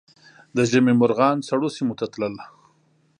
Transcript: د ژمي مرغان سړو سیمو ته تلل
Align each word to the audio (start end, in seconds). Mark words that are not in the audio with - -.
د 0.55 0.57
ژمي 0.69 0.93
مرغان 1.01 1.37
سړو 1.47 1.67
سیمو 1.75 1.93
ته 1.99 2.05
تلل 2.13 2.35